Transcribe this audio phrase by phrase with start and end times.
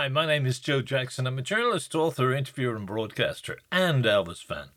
[0.00, 1.26] Hi, my name is Joe Jackson.
[1.26, 4.68] I'm a journalist, author, interviewer, and broadcaster, and Elvis fan.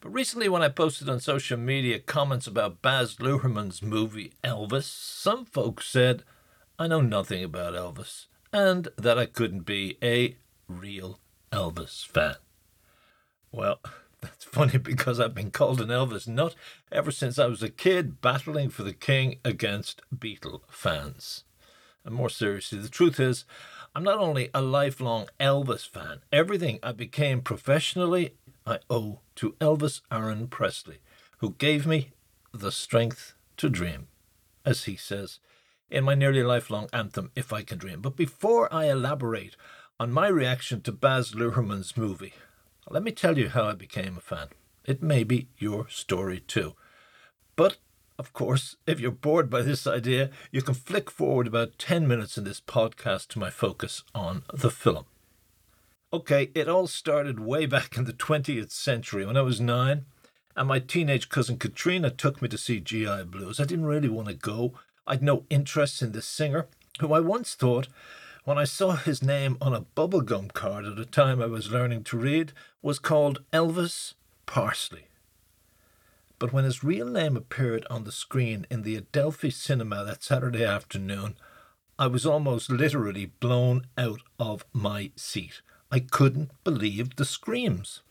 [0.00, 5.44] But recently, when I posted on social media comments about Baz Luhrmann's movie Elvis, some
[5.44, 6.24] folks said
[6.80, 10.36] I know nothing about Elvis and that I couldn't be a
[10.66, 11.20] real
[11.52, 12.34] Elvis fan.
[13.52, 13.78] Well,
[14.20, 16.56] that's funny because I've been called an Elvis nut
[16.90, 21.44] ever since I was a kid battling for the king against Beatle fans.
[22.04, 23.44] And more seriously, the truth is,
[23.96, 28.34] I'm not only a lifelong Elvis fan, everything I became professionally
[28.66, 30.98] I owe to Elvis Aaron Presley,
[31.38, 32.10] who gave me
[32.52, 34.08] the strength to dream,
[34.66, 35.38] as he says
[35.88, 38.02] in my nearly lifelong anthem, If I Can Dream.
[38.02, 39.56] But before I elaborate
[39.98, 42.34] on my reaction to Baz Luhrmann's movie,
[42.90, 44.48] let me tell you how I became a fan.
[44.84, 46.74] It may be your story too.
[47.56, 47.78] But
[48.18, 52.38] of course, if you're bored by this idea, you can flick forward about 10 minutes
[52.38, 55.04] in this podcast to my focus on the film.
[56.12, 60.06] Okay, it all started way back in the 20th century when I was nine,
[60.56, 63.60] and my teenage cousin Katrina took me to see GI Blues.
[63.60, 64.72] I didn't really want to go.
[65.06, 66.68] I'd no interest in this singer,
[67.00, 67.88] who I once thought,
[68.44, 72.04] when I saw his name on a bubblegum card at a time I was learning
[72.04, 74.14] to read, was called Elvis
[74.46, 75.08] Parsley.
[76.38, 80.64] But when his real name appeared on the screen in the Adelphi cinema that Saturday
[80.64, 81.36] afternoon,
[81.98, 85.62] I was almost literally blown out of my seat.
[85.90, 88.02] I couldn't believe the screams.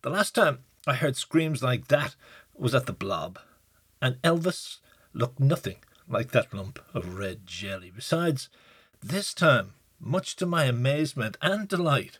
[0.00, 2.14] The last time I heard screams like that
[2.56, 3.38] was at the Blob,
[4.00, 4.78] and Elvis
[5.12, 5.76] looked nothing
[6.08, 7.92] like that lump of red jelly.
[7.94, 8.48] Besides,
[9.02, 12.18] this time, much to my amazement and delight,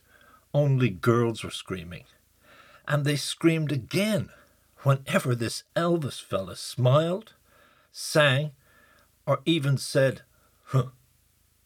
[0.53, 2.05] only girls were screaming.
[2.87, 4.31] And they screamed again
[4.83, 7.35] whenever this Elvis fella smiled,
[7.91, 8.53] sang,
[9.27, 10.23] or even said,
[10.67, 10.87] huh,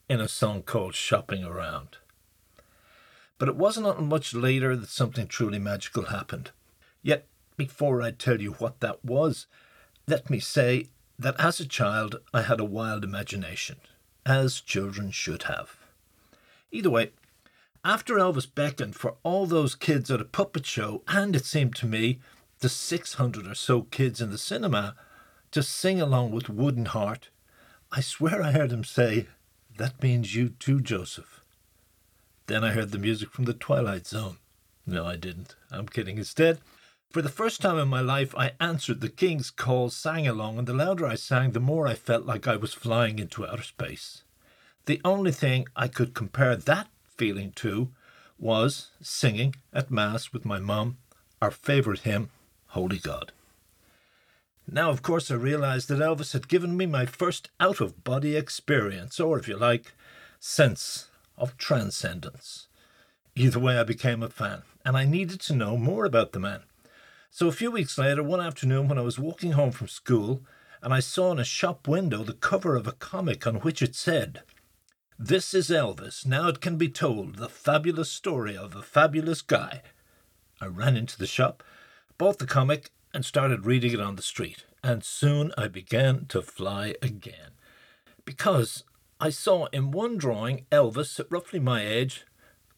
[0.08, 1.98] in a song called Shopping Around.
[3.38, 6.50] But it wasn't until much later that something truly magical happened.
[7.02, 7.26] Yet,
[7.56, 9.46] before I tell you what that was,
[10.06, 10.88] let me say
[11.18, 13.76] that as a child I had a wild imagination,
[14.24, 15.76] as children should have.
[16.70, 17.12] Either way,
[17.84, 21.86] after Elvis beckoned for all those kids at a puppet show, and it seemed to
[21.86, 22.18] me
[22.60, 24.94] the 600 or so kids in the cinema
[25.50, 27.28] to sing along with Wooden Heart.
[27.92, 29.26] I swear I heard him say,
[29.76, 31.42] That means you too, Joseph.
[32.46, 34.38] Then I heard the music from the Twilight Zone.
[34.86, 35.56] No, I didn't.
[35.70, 36.16] I'm kidding.
[36.18, 36.60] Instead,
[37.10, 40.66] for the first time in my life, I answered the King's call, sang along, and
[40.66, 44.22] the louder I sang, the more I felt like I was flying into outer space.
[44.86, 47.90] The only thing I could compare that feeling to
[48.38, 50.98] was singing at Mass with my mum
[51.40, 52.30] our favourite hymn,
[52.76, 53.32] Holy God.
[54.70, 58.36] Now, of course, I realized that Elvis had given me my first out of body
[58.36, 59.94] experience, or if you like,
[60.38, 62.68] sense of transcendence.
[63.34, 66.64] Either way, I became a fan, and I needed to know more about the man.
[67.30, 70.42] So, a few weeks later, one afternoon when I was walking home from school,
[70.82, 73.94] and I saw in a shop window the cover of a comic on which it
[73.94, 74.42] said,
[75.18, 76.26] This is Elvis.
[76.26, 79.80] Now it can be told the fabulous story of a fabulous guy.
[80.60, 81.62] I ran into the shop
[82.18, 84.64] bought the comic, and started reading it on the street.
[84.82, 87.52] And soon I began to fly again.
[88.24, 88.84] Because
[89.20, 92.24] I saw in one drawing Elvis, at roughly my age,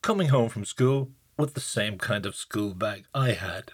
[0.03, 3.72] coming home from school with the same kind of school bag I had.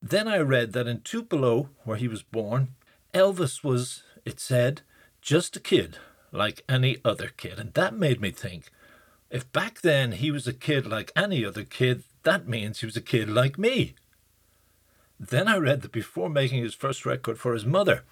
[0.00, 2.74] Then I read that in Tupelo, where he was born,
[3.12, 4.82] Elvis was, it said,
[5.20, 5.98] just a kid,
[6.32, 7.58] like any other kid.
[7.58, 8.70] And that made me think
[9.30, 12.96] if back then he was a kid like any other kid, that means he was
[12.96, 13.94] a kid like me.
[15.20, 18.04] Then I read that before making his first record for his mother,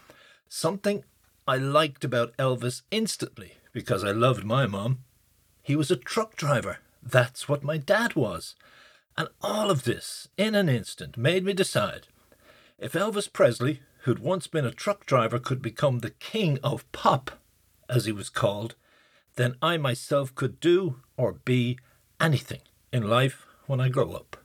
[0.46, 1.04] something
[1.46, 4.98] I liked about Elvis instantly, because I loved my mom,
[5.62, 6.80] he was a truck driver.
[7.02, 8.54] That's what my dad was.
[9.16, 12.08] And all of this, in an instant, made me decide
[12.78, 17.30] if Elvis Presley, who'd once been a truck driver, could become the king of pop,
[17.88, 18.74] as he was called,
[19.36, 21.78] then I myself could do or be
[22.20, 22.60] anything
[22.92, 24.36] in life when I grow up.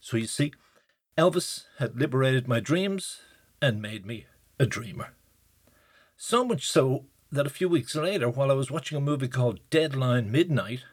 [0.00, 0.52] So you see,
[1.20, 3.20] Elvis had liberated my dreams
[3.60, 4.24] and made me
[4.58, 5.12] a dreamer.
[6.16, 9.60] So much so that a few weeks later, while I was watching a movie called
[9.68, 10.84] Deadline Midnight,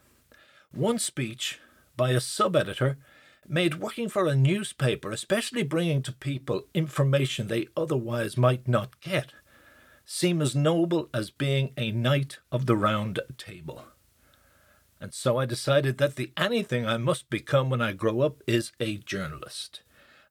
[0.73, 1.59] one speech
[1.95, 2.97] by a sub editor
[3.47, 9.31] made working for a newspaper, especially bringing to people information they otherwise might not get,
[10.03, 13.85] seem as noble as being a knight of the round table.
[14.99, 18.73] And so I decided that the anything I must become when I grow up is
[18.81, 19.83] a journalist.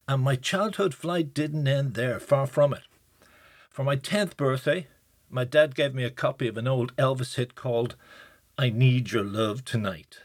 [0.09, 2.83] And my childhood flight didn't end there, far from it.
[3.69, 4.87] For my 10th birthday,
[5.29, 7.97] my dad gave me a copy of an old Elvis hit called
[8.57, 10.19] I Need Your Love Tonight.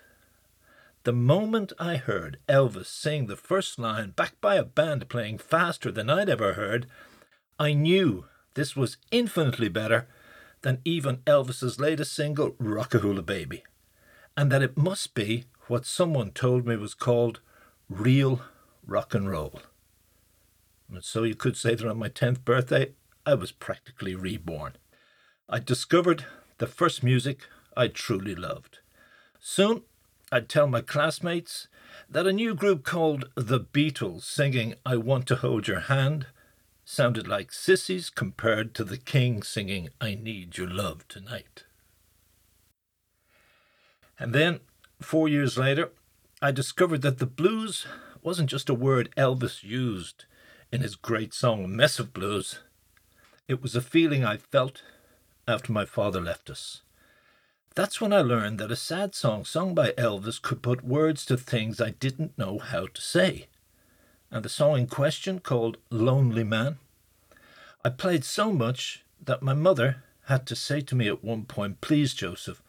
[1.03, 5.91] The moment I heard Elvis sing the first line backed by a band playing faster
[5.91, 6.85] than I'd ever heard,
[7.59, 10.07] I knew this was infinitely better
[10.61, 13.63] than even Elvis's latest single, Rock-A-Hula Baby,
[14.37, 17.39] and that it must be what someone told me was called
[17.89, 18.41] real
[18.85, 19.59] rock and roll.
[20.91, 22.91] And so you could say that on my 10th birthday,
[23.25, 24.73] I was practically reborn.
[25.47, 26.25] I discovered
[26.57, 27.47] the first music
[27.77, 28.79] I truly loved.
[29.39, 29.83] Soon,
[30.31, 31.67] I'd tell my classmates
[32.09, 36.27] that a new group called The Beatles singing I Want to Hold Your Hand
[36.83, 41.63] sounded like sissies compared to the king singing I Need Your Love Tonight.
[44.19, 44.59] And then,
[44.99, 45.91] four years later,
[46.41, 47.85] I discovered that the blues
[48.21, 50.25] wasn't just a word Elvis used
[50.71, 52.59] in his great song Mess of Blues.
[53.47, 54.81] It was a feeling I felt
[55.47, 56.81] after my father left us.
[57.75, 61.37] That's when I learned that a sad song sung by Elvis could put words to
[61.37, 63.47] things I didn't know how to say.
[64.29, 66.77] And the song in question, called Lonely Man,
[67.83, 71.81] I played so much that my mother had to say to me at one point,
[71.81, 72.61] Please, Joseph,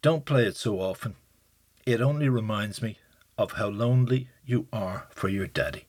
[0.00, 1.16] don't play it so often.
[1.86, 2.98] It only reminds me
[3.36, 5.86] of how lonely you are for your daddy.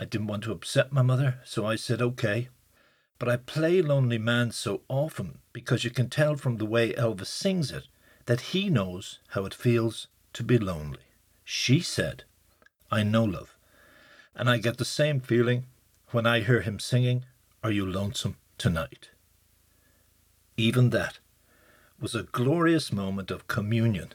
[0.00, 2.48] I didn't want to upset my mother, so I said, Okay.
[3.18, 7.26] But I play Lonely Man so often because you can tell from the way Elvis
[7.26, 7.88] sings it
[8.26, 11.00] that he knows how it feels to be lonely.
[11.44, 12.22] She said,
[12.92, 13.56] I know love.
[14.36, 15.66] And I get the same feeling
[16.10, 17.24] when I hear him singing,
[17.64, 19.10] Are You Lonesome Tonight?
[20.56, 21.18] Even that
[21.98, 24.12] was a glorious moment of communion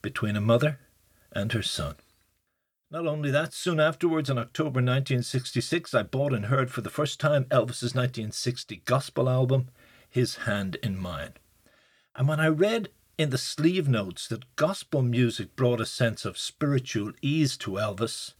[0.00, 0.78] between a mother
[1.32, 1.96] and her son.
[2.90, 7.20] Not only that, soon afterwards, in October 1966, I bought and heard for the first
[7.20, 9.68] time Elvis's 1960 gospel album,
[10.08, 11.34] His Hand in Mine.
[12.16, 12.88] And when I read
[13.18, 18.32] in the sleeve notes that gospel music brought a sense of spiritual ease to Elvis,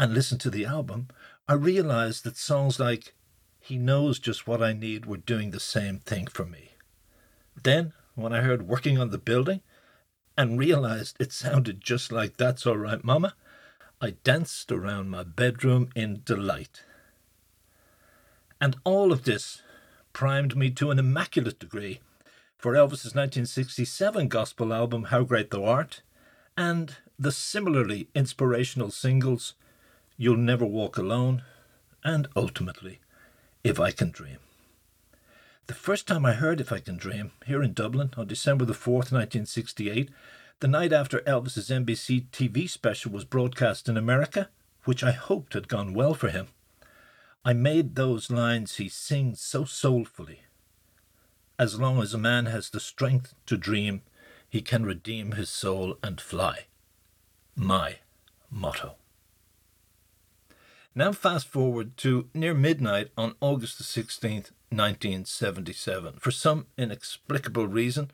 [0.00, 1.08] and listened to the album,
[1.46, 3.14] I realized that songs like
[3.58, 6.72] He Knows Just What I Need were doing the same thing for me.
[7.62, 9.60] Then, when I heard Working on the Building,
[10.40, 13.34] and realized it sounded just like That's All Right Mama,
[14.00, 16.82] I danced around my bedroom in delight.
[18.58, 19.60] And all of this
[20.14, 22.00] primed me to an immaculate degree
[22.56, 26.00] for Elvis's 1967 gospel album How Great Thou Art
[26.56, 29.52] and the similarly inspirational singles
[30.16, 31.42] You'll Never Walk Alone
[32.02, 33.00] and ultimately
[33.62, 34.38] If I Can Dream.
[35.70, 38.72] The first time I heard If I Can Dream, here in Dublin on December the
[38.72, 40.10] 4th, 1968,
[40.58, 44.48] the night after Elvis's NBC TV special was broadcast in America,
[44.82, 46.48] which I hoped had gone well for him,
[47.44, 50.40] I made those lines he sings so soulfully.
[51.56, 54.02] As long as a man has the strength to dream,
[54.48, 56.64] he can redeem his soul and fly.
[57.54, 57.98] My
[58.50, 58.96] motto.
[60.96, 66.14] Now, fast forward to near midnight on August the 16th, 1977.
[66.18, 68.10] For some inexplicable reason,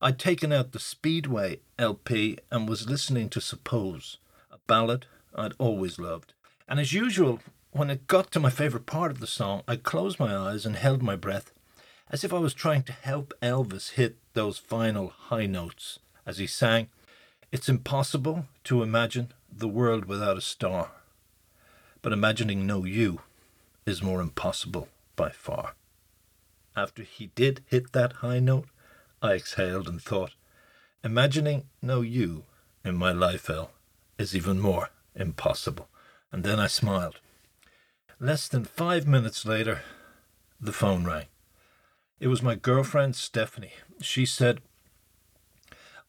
[0.00, 4.18] I'd taken out the Speedway LP and was listening to Suppose,
[4.50, 6.32] a ballad I'd always loved.
[6.68, 7.40] And as usual,
[7.72, 10.76] when it got to my favourite part of the song, I closed my eyes and
[10.76, 11.52] held my breath,
[12.10, 16.46] as if I was trying to help Elvis hit those final high notes as he
[16.46, 16.88] sang,
[17.52, 20.90] It's impossible to imagine the world without a star
[22.06, 23.18] but imagining no you
[23.84, 24.86] is more impossible
[25.16, 25.74] by far.
[26.76, 28.68] After he did hit that high note,
[29.22, 30.34] I exhaled and thought,
[31.02, 32.44] imagining no you
[32.84, 33.70] in my life, El,
[34.18, 35.88] is even more impossible.
[36.30, 37.18] And then I smiled.
[38.20, 39.80] Less than five minutes later,
[40.60, 41.26] the phone rang.
[42.20, 43.72] It was my girlfriend, Stephanie.
[44.02, 44.60] She said,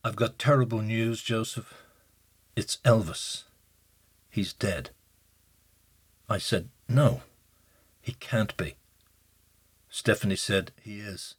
[0.03, 1.73] I've got terrible news, Joseph.
[2.55, 3.43] It's Elvis.
[4.29, 4.89] He's dead.
[6.29, 7.21] I said, No,
[8.01, 8.75] he can't be.
[9.97, 11.33] Stephanie said, He is.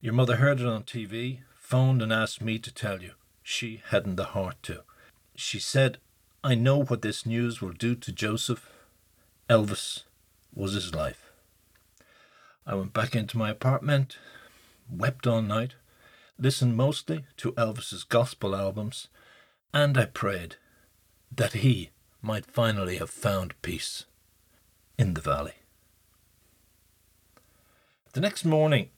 [0.00, 3.12] Your mother heard it on TV, phoned and asked me to tell you.
[3.44, 4.82] She hadn't the heart to.
[5.36, 5.98] She said,
[6.42, 8.68] I know what this news will do to Joseph.
[9.48, 10.02] Elvis
[10.52, 11.30] was his life.
[12.66, 14.18] I went back into my apartment,
[14.90, 15.74] wept all night,
[16.40, 19.06] listened mostly to Elvis's gospel albums,
[19.72, 20.56] and I prayed
[21.30, 21.90] that he
[22.20, 24.06] might finally have found peace
[24.98, 25.54] in the valley.
[28.16, 28.88] The next morning,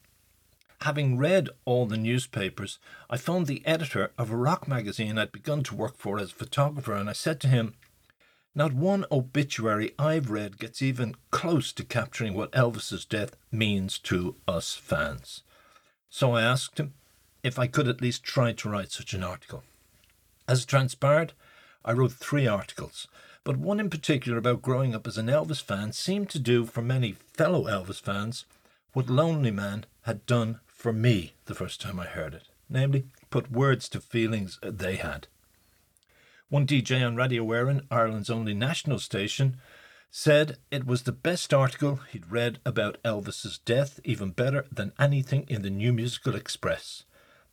[0.79, 5.61] having read all the newspapers, I phoned the editor of a rock magazine I'd begun
[5.63, 7.73] to work for as a photographer, and I said to him,
[8.55, 14.37] Not one obituary I've read gets even close to capturing what Elvis's death means to
[14.47, 15.43] us fans.
[16.09, 16.93] So I asked him
[17.43, 19.65] if I could at least try to write such an article.
[20.47, 21.33] As it transpired,
[21.83, 23.09] I wrote three articles,
[23.43, 26.81] but one in particular about growing up as an Elvis fan seemed to do for
[26.81, 28.45] many fellow Elvis fans
[28.93, 33.51] what Lonely Man had done for me the first time I heard it, namely, put
[33.51, 35.27] words to feelings they had.
[36.49, 39.57] One DJ on Radio Éireann, Ireland's only national station,
[40.09, 45.45] said it was the best article he'd read about Elvis's death, even better than anything
[45.47, 47.03] in the New Musical Express,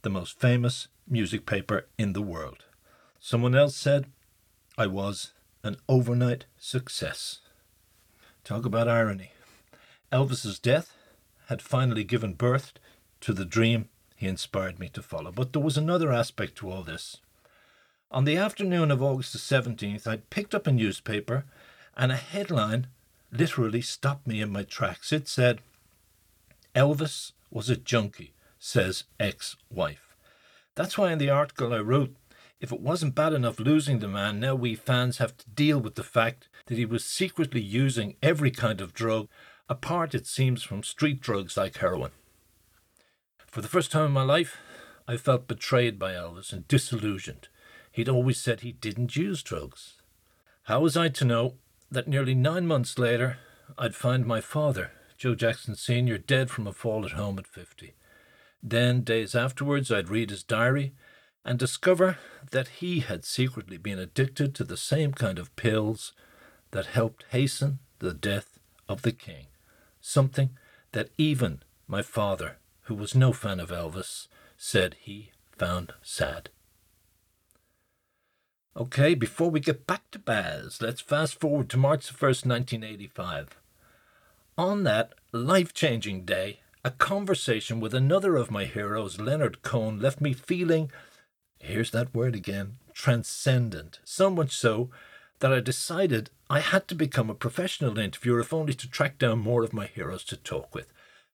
[0.00, 2.64] the most famous music paper in the world.
[3.20, 4.06] Someone else said
[4.78, 7.40] I was an overnight success.
[8.44, 9.32] Talk about irony.
[10.10, 10.95] Elvis's death
[11.46, 12.72] had finally given birth
[13.20, 15.30] to the dream he inspired me to follow.
[15.30, 17.18] But there was another aspect to all this.
[18.10, 21.44] On the afternoon of August the 17th, I'd picked up a newspaper
[21.96, 22.86] and a headline
[23.32, 25.12] literally stopped me in my tracks.
[25.12, 25.60] It said,
[26.74, 30.14] Elvis was a junkie, says ex wife.
[30.74, 32.14] That's why in the article I wrote,
[32.60, 35.94] if it wasn't bad enough losing the man, now we fans have to deal with
[35.94, 39.28] the fact that he was secretly using every kind of drug,
[39.68, 42.12] apart, it seems, from street drugs like heroin.
[43.46, 44.58] For the first time in my life,
[45.08, 47.48] I felt betrayed by Elvis and disillusioned.
[47.92, 49.94] He'd always said he didn't use drugs.
[50.64, 51.54] How was I to know
[51.90, 53.38] that nearly nine months later,
[53.78, 57.94] I'd find my father, Joe Jackson Sr., dead from a fall at home at 50.
[58.62, 60.94] Then, days afterwards, I'd read his diary
[61.44, 62.18] and discover
[62.50, 66.12] that he had secretly been addicted to the same kind of pills
[66.72, 68.58] that helped hasten the death
[68.88, 69.46] of the king,
[70.06, 70.50] something
[70.92, 76.48] that even my father, who was no fan of Elvis, said he found sad.
[78.76, 83.56] Okay, before we get back to Baz, let's fast forward to March 1st, 1985.
[84.56, 90.20] On that life changing day, a conversation with another of my heroes, Leonard Cohen, left
[90.20, 90.90] me feeling,
[91.58, 93.98] here's that word again, transcendent.
[94.04, 94.90] So much so
[95.40, 99.38] that I decided I had to become a professional interviewer, if only to track down
[99.40, 100.92] more of my heroes to talk with.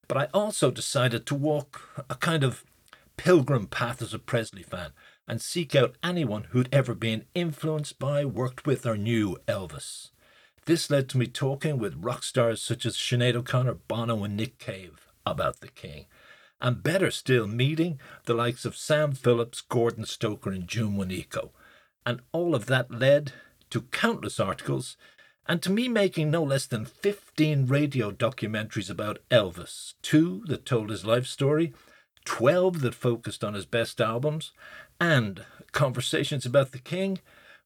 [0.08, 2.64] But I also decided to walk a kind of
[3.16, 4.90] pilgrim path as a Presley fan
[5.28, 10.10] and seek out anyone who'd ever been influenced by, worked with, or knew Elvis.
[10.64, 14.58] This led to me talking with rock stars such as Sinead O'Connor, Bono, and Nick
[14.58, 16.06] Cave about the King.
[16.60, 21.50] And better still, meeting the likes of Sam Phillips, Gordon Stoker, and June Juanico.
[22.06, 23.32] And all of that led
[23.72, 24.98] to countless articles
[25.46, 30.90] and to me making no less than 15 radio documentaries about Elvis, two that told
[30.90, 31.72] his life story,
[32.26, 34.52] 12 that focused on his best albums,
[35.00, 37.18] and Conversations About the King,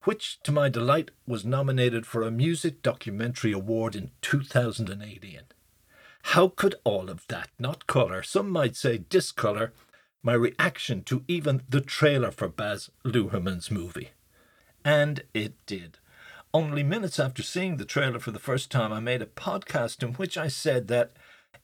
[0.04, 5.40] which, to my delight, was nominated for a Music Documentary Award in 2018.
[6.22, 9.72] How could all of that not colour, some might say discolour,
[10.22, 14.10] my reaction to even the trailer for Baz Luhrmann's movie?
[14.86, 15.98] And it did.
[16.54, 20.12] Only minutes after seeing the trailer for the first time, I made a podcast in
[20.12, 21.10] which I said that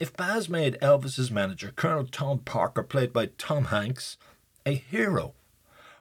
[0.00, 4.16] if Baz made Elvis's manager, Colonel Tom Parker, played by Tom Hanks,
[4.66, 5.34] a hero,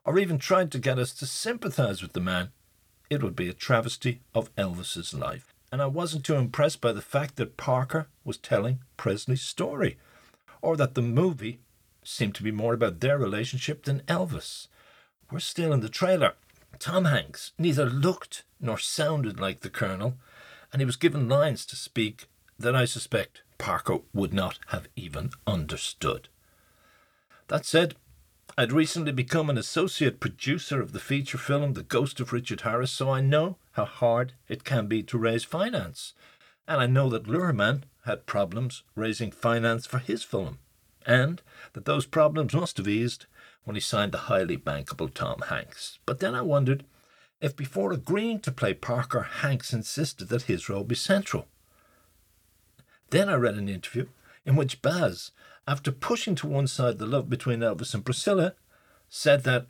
[0.03, 2.49] or even tried to get us to sympathize with the man,
[3.07, 5.53] it would be a travesty of Elvis's life.
[5.71, 9.99] And I wasn't too impressed by the fact that Parker was telling Presley's story,
[10.59, 11.59] or that the movie
[12.03, 14.69] seemed to be more about their relationship than Elvis.
[15.29, 16.33] We're still in the trailer.
[16.81, 20.17] Tom Hanks neither looked nor sounded like the Colonel,
[20.73, 25.29] and he was given lines to speak that I suspect Parker would not have even
[25.45, 26.27] understood.
[27.50, 27.93] That said,
[28.57, 32.91] I'd recently become an associate producer of the feature film The Ghost of Richard Harris,
[32.91, 36.13] so I know how hard it can be to raise finance.
[36.67, 40.57] And I know that Luhrmann had problems raising finance for his film,
[41.05, 43.27] and that those problems must have eased
[43.63, 45.99] when he signed the highly bankable Tom Hanks.
[46.05, 46.85] But then I wondered
[47.39, 51.47] if before agreeing to play Parker, Hanks insisted that his role be central.
[53.09, 54.07] Then I read an interview
[54.45, 55.31] in which Baz,
[55.67, 58.55] after pushing to one side the love between Elvis and Priscilla,
[59.09, 59.67] said that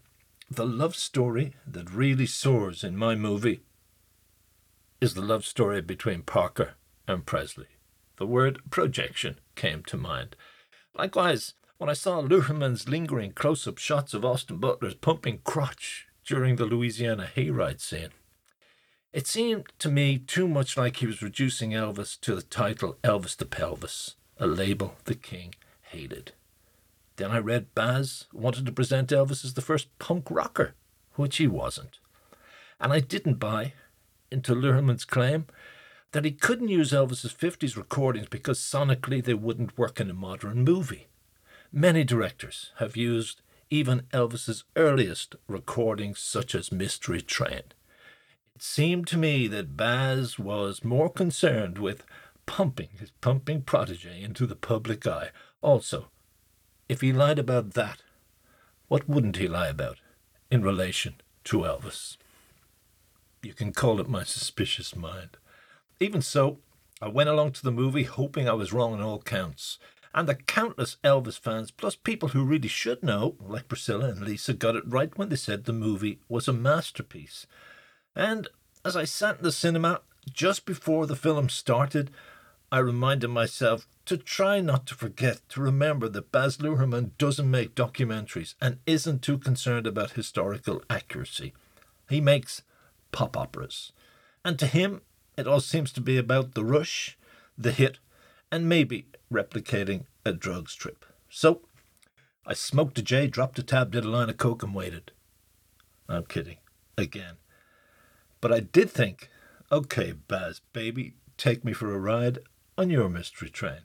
[0.50, 3.62] the love story that really soars in my movie
[5.00, 6.76] is the love story between Parker
[7.08, 7.68] and Presley.
[8.18, 10.36] The word projection came to mind.
[10.94, 16.56] Likewise, when I saw Luhrmann's lingering close up shots of Austin Butler's pumping crotch during
[16.56, 18.10] the Louisiana hayride scene,
[19.12, 23.36] it seemed to me too much like he was reducing Elvis to the title Elvis
[23.36, 25.56] the Pelvis, a label the king
[25.90, 26.34] hated.
[27.16, 30.76] Then I read Baz wanted to present Elvis as the first punk rocker,
[31.16, 31.98] which he wasn't.
[32.80, 33.74] And I didn't buy
[34.30, 35.48] into Luhrmann's claim
[36.12, 40.64] that he couldn't use Elvis's 50s recordings because sonically they wouldn't work in a modern
[40.64, 41.08] movie.
[41.74, 47.64] Many directors have used even Elvis's earliest recordings, such as Mystery Train.
[48.54, 52.04] It seemed to me that Baz was more concerned with
[52.46, 55.30] pumping his pumping protege into the public eye.
[55.62, 56.10] Also,
[56.90, 58.02] if he lied about that,
[58.90, 60.00] what wouldn't he lie about
[60.50, 62.18] in relation to Elvis?
[63.42, 65.38] You can call it my suspicious mind.
[66.02, 66.60] Even so,
[67.02, 69.80] I went along to the movie hoping I was wrong on all counts.
[70.14, 74.54] And the countless Elvis fans, plus people who really should know, like Priscilla and Lisa,
[74.54, 77.48] got it right when they said the movie was a masterpiece.
[78.16, 78.48] And
[78.84, 80.02] as I sat in the cinema
[80.32, 82.12] just before the film started,
[82.72, 87.76] I reminded myself to try not to forget to remember that Baz Luhrmann doesn't make
[87.76, 91.54] documentaries and isn't too concerned about historical accuracy.
[92.10, 92.64] He makes
[93.12, 93.92] pop operas.
[94.44, 95.02] And to him,
[95.38, 97.18] it all seems to be about the rush,
[97.58, 98.00] the hit,
[98.52, 101.06] and maybe replicating a drugs trip.
[101.30, 101.62] So
[102.46, 105.12] I smoked a J, dropped a tab, did a line of coke, and waited.
[106.10, 106.58] I'm kidding.
[106.98, 107.36] Again.
[108.42, 109.30] But I did think,
[109.72, 112.40] okay, Baz, baby, take me for a ride
[112.78, 113.82] on your mystery train.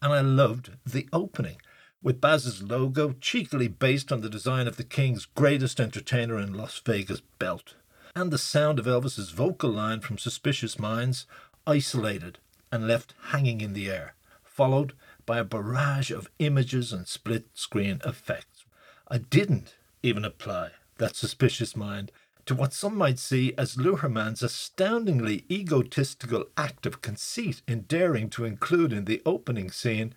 [0.00, 1.56] And I loved the opening,
[2.02, 6.80] with Baz's logo cheekily based on the design of the King's greatest entertainer in Las
[6.84, 7.74] Vegas belt,
[8.14, 11.26] and the sound of Elvis's vocal line from Suspicious Minds,
[11.66, 12.38] isolated
[12.74, 18.00] and left hanging in the air, followed by a barrage of images and split screen
[18.04, 18.64] effects.
[19.06, 22.10] I didn't even apply that suspicious mind
[22.46, 28.44] to what some might see as Luhrmann's astoundingly egotistical act of conceit in daring to
[28.44, 30.12] include in the opening scene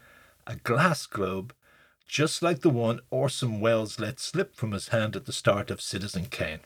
[0.48, 1.54] a glass globe,
[2.08, 5.80] just like the one Orson Welles let slip from his hand at the start of
[5.80, 6.62] Citizen Kane.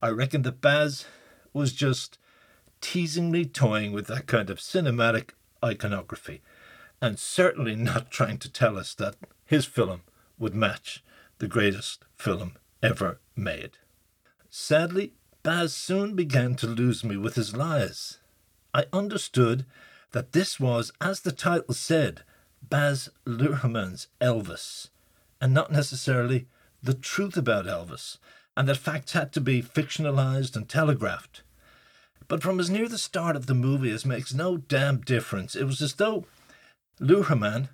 [0.00, 1.04] I reckon that Baz
[1.52, 2.16] was just
[2.84, 5.30] teasingly toying with that kind of cinematic
[5.64, 6.42] iconography,
[7.00, 10.02] and certainly not trying to tell us that his film
[10.38, 11.02] would match
[11.38, 13.78] the greatest film ever made.
[14.50, 18.18] Sadly, Baz soon began to lose me with his lies.
[18.74, 19.64] I understood
[20.12, 22.20] that this was, as the title said,
[22.62, 24.90] Baz Luhrmann's Elvis,
[25.40, 26.48] and not necessarily
[26.82, 28.18] the truth about Elvis,
[28.58, 31.43] and that facts had to be fictionalized and telegraphed.
[32.26, 35.64] But from as near the start of the movie as makes no damn difference, it
[35.64, 36.26] was as though
[37.00, 37.68] Luhrmann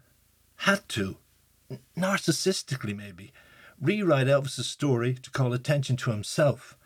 [0.57, 1.19] had to,
[1.97, 3.33] narcissistically maybe,
[3.81, 6.77] rewrite Elvis's story to call attention to himself,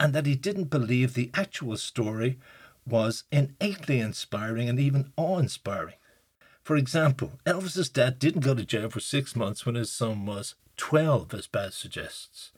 [0.00, 2.38] and that he didn't believe the actual story
[2.86, 5.94] was innately inspiring and even awe inspiring.
[6.62, 10.54] For example, Elvis's dad didn't go to jail for six months when his son was
[10.76, 12.50] 12, as Baz suggests.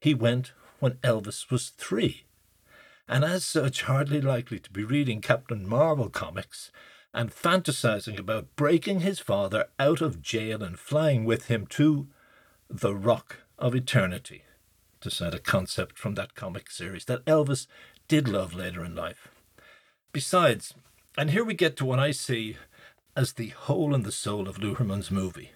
[0.00, 2.24] He went when Elvis was three
[3.08, 6.70] and as such hardly likely to be reading Captain Marvel comics
[7.12, 12.08] and fantasizing about breaking his father out of jail and flying with him to
[12.70, 14.44] the Rock of Eternity,
[15.00, 17.66] to cite a concept from that comic series that Elvis
[18.08, 19.28] did love later in life.
[20.12, 20.74] Besides,
[21.18, 22.56] and here we get to what I see
[23.14, 25.52] as the hole in the soul of Luhrmann's movie.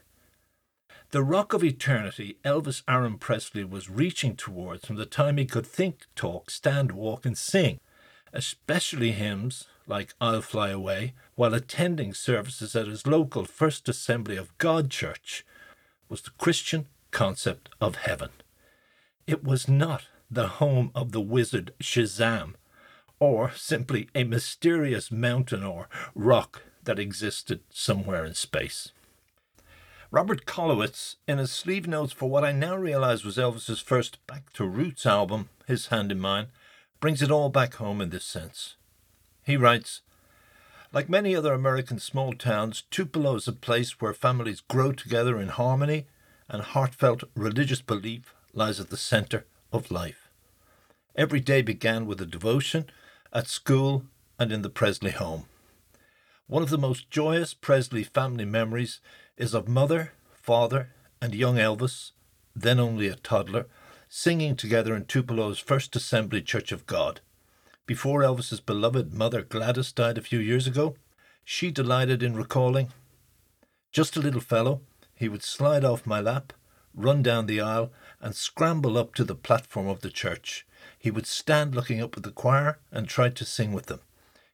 [1.17, 5.67] The rock of eternity Elvis Aaron Presley was reaching towards from the time he could
[5.67, 7.81] think, talk, stand, walk, and sing,
[8.35, 14.59] especially hymns like I'll Fly Away, while attending services at his local First Assembly of
[14.59, 15.43] God church,
[16.11, 18.29] was the Christian concept of heaven.
[19.27, 22.57] It was not the home of the wizard Shazam,
[23.19, 28.93] or simply a mysterious mountain or rock that existed somewhere in space.
[30.13, 34.53] Robert Kollwitz, in his sleeve notes for what I now realize was Elvis's first Back
[34.53, 36.47] to Roots album, His Hand in Mine,
[37.01, 38.77] brings it all back home in this sense.
[39.45, 40.03] He writes,
[40.93, 45.49] like many other American small towns, Tupelo is a place where families grow together in
[45.49, 46.07] harmony
[46.49, 50.31] and heartfelt religious belief lies at the center of life.
[51.17, 52.87] Every day began with a devotion
[53.33, 54.05] at school
[54.39, 55.47] and in the Presley home.
[56.47, 59.01] One of the most joyous Presley family memories
[59.37, 62.13] is of mother, father, and young Elvis,
[62.55, 63.67] then only a toddler,
[64.09, 67.21] singing together in Tupelo's First Assembly Church of God.
[67.87, 70.97] Before Elvis's beloved mother Gladys died a few years ago,
[71.45, 72.89] she delighted in recalling,
[73.93, 74.81] Just a little fellow,
[75.15, 76.53] he would slide off my lap,
[76.95, 80.67] run down the aisle, and scramble up to the platform of the church.
[80.99, 84.01] He would stand looking up at the choir and try to sing with them.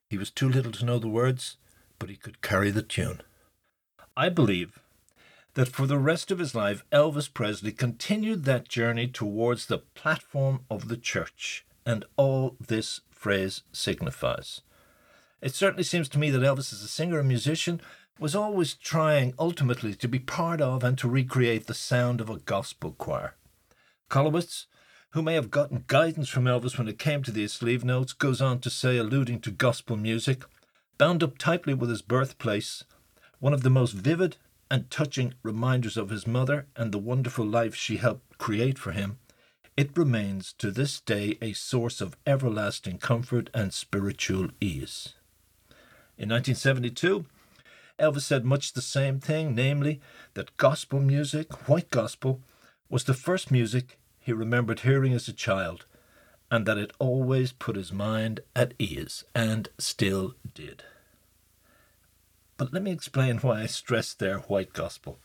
[0.08, 1.56] He was too little to know the words,
[1.98, 3.22] but he could carry the tune.
[4.16, 4.78] I believe
[5.54, 10.60] that for the rest of his life, Elvis Presley continued that journey towards the platform
[10.70, 14.60] of the church, and all this phrase signifies.
[15.40, 17.80] It certainly seems to me that Elvis, as a singer and musician,
[18.18, 22.38] was always trying ultimately to be part of and to recreate the sound of a
[22.38, 23.34] gospel choir.
[24.10, 24.66] Kollwitz,
[25.10, 28.40] who may have gotten guidance from Elvis when it came to these sleeve notes, goes
[28.40, 30.44] on to say, alluding to gospel music,
[30.98, 32.84] bound up tightly with his birthplace,
[33.42, 34.36] one of the most vivid
[34.70, 39.18] and touching reminders of his mother and the wonderful life she helped create for him,
[39.76, 45.14] it remains to this day a source of everlasting comfort and spiritual ease.
[46.16, 47.26] In 1972,
[47.98, 50.00] Elvis said much the same thing, namely,
[50.34, 52.40] that gospel music, white gospel,
[52.88, 55.84] was the first music he remembered hearing as a child,
[56.48, 60.84] and that it always put his mind at ease, and still did.
[62.56, 65.18] But let me explain why I stressed their white gospel,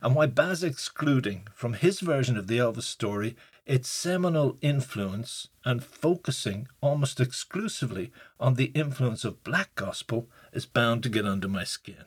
[0.00, 5.82] and why Baz excluding from his version of the Elvis story its seminal influence and
[5.82, 11.64] focusing almost exclusively on the influence of black gospel is bound to get under my
[11.64, 12.04] skin.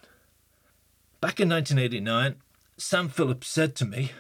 [1.20, 2.36] Back in 1989,
[2.78, 4.12] Sam Phillips said to me,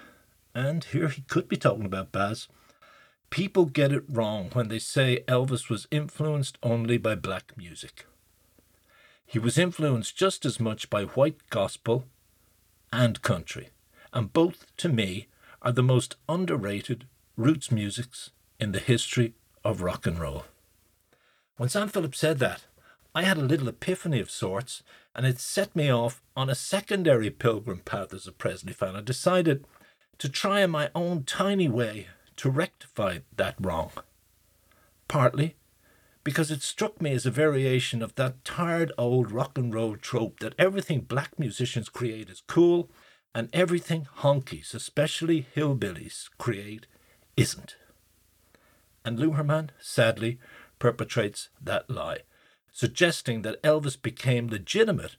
[0.55, 2.47] and here he could be talking about Baz,
[3.29, 8.06] people get it wrong when they say Elvis was influenced only by black music.
[9.29, 12.05] He was influenced just as much by white gospel
[12.93, 13.69] and country,
[14.13, 15.27] and both, to me,
[15.61, 19.35] are the most underrated roots musics in the history
[19.65, 20.45] of rock and roll.
[21.57, 22.63] When Sam Phillips said that,
[23.13, 24.81] I had a little epiphany of sorts,
[25.13, 28.95] and it set me off on a secondary pilgrim path as a Presley fan.
[28.95, 29.65] I decided
[30.19, 33.91] to try in my own tiny way to rectify that wrong.
[35.09, 35.57] Partly
[36.27, 40.41] because it struck me as a variation of that tired old rock and roll trope
[40.41, 42.89] that everything black musicians create is cool
[43.33, 46.85] and everything honkies, especially hillbillies, create
[47.37, 47.77] isn't.
[49.05, 50.37] And Luhrmann, sadly,
[50.79, 52.23] perpetrates that lie,
[52.73, 55.15] suggesting that Elvis became legitimate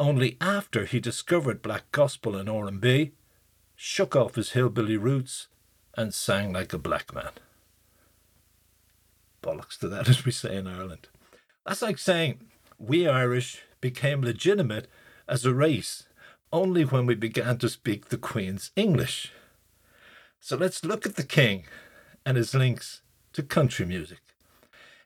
[0.00, 3.12] only after he discovered black gospel and R&B,
[3.76, 5.46] shook off his hillbilly roots,
[5.96, 7.34] and sang like a black man.
[9.42, 11.08] Bollocks to that, as we say in Ireland.
[11.66, 12.40] That's like saying
[12.78, 14.88] we Irish became legitimate
[15.28, 16.04] as a race
[16.52, 19.32] only when we began to speak the Queen's English.
[20.40, 21.64] So let's look at the King
[22.24, 23.02] and his links
[23.34, 24.18] to country music.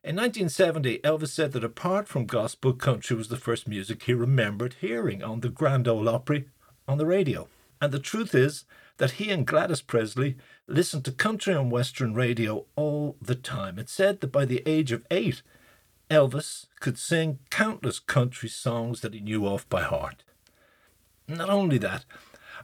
[0.02, 4.76] In 1970, Elvis said that apart from gospel, country was the first music he remembered
[4.80, 6.46] hearing on the Grand Ole Opry
[6.86, 7.48] on the radio.
[7.80, 8.64] And the truth is
[8.98, 13.78] that he and Gladys Presley listened to country on Western radio all the time.
[13.78, 15.42] It said that by the age of eight,
[16.10, 20.22] Elvis could sing countless country songs that he knew off by heart.
[21.26, 22.04] Not only that,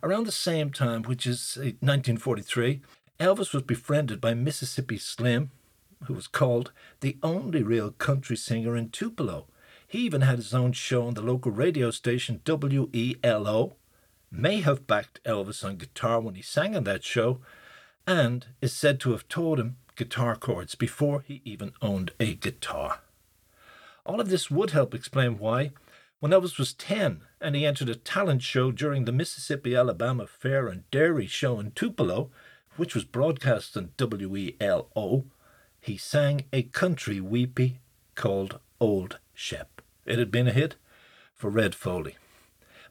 [0.03, 2.81] Around the same time, which is 1943,
[3.19, 5.51] Elvis was befriended by Mississippi Slim,
[6.05, 9.47] who was called the only real country singer in Tupelo.
[9.87, 13.77] He even had his own show on the local radio station WELO,
[14.31, 17.41] may have backed Elvis on guitar when he sang on that show,
[18.07, 23.01] and is said to have taught him guitar chords before he even owned a guitar.
[24.07, 25.73] All of this would help explain why,
[26.21, 30.69] when Elvis was 10 and he entered a talent show during the Mississippi Alabama Fair
[30.69, 32.31] and Dairy Show in Tupelo,
[32.77, 35.25] which was broadcast on WELO,
[35.81, 37.81] he sang a country weepy
[38.15, 39.83] called Old Shep.
[40.05, 40.77] It had been a hit
[41.35, 42.17] for Red Foley.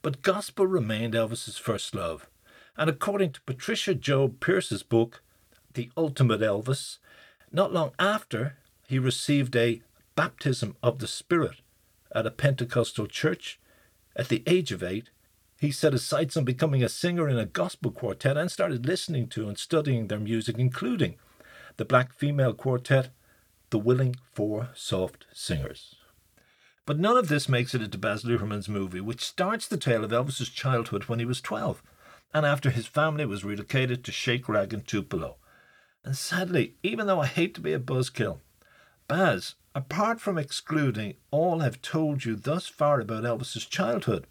[0.02, 2.30] But gospel remained Elvis's first love,
[2.78, 5.22] and according to Patricia Jobe Pierce's book,
[5.74, 7.00] The Ultimate Elvis,
[7.52, 8.56] not long after
[8.88, 9.82] he received a
[10.16, 11.62] baptism of the Spirit
[12.16, 13.60] at a Pentecostal church.
[14.16, 15.10] At the age of eight,
[15.60, 19.28] he set his sights on becoming a singer in a gospel quartet and started listening
[19.28, 21.18] to and studying their music, including
[21.76, 23.10] the black female quartet,
[23.70, 25.99] the Willing Four Soft Singers.
[26.90, 30.10] But none of this makes it into Baz Luhrmann's movie, which starts the tale of
[30.10, 31.84] Elvis's childhood when he was 12,
[32.34, 35.36] and after his family was relocated to Shake Rag in Tupelo.
[36.04, 38.40] And sadly, even though I hate to be a buzzkill,
[39.08, 44.26] Baz apart from excluding all I've told you thus far about Elvis's childhood,